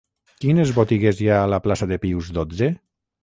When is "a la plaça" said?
1.41-1.89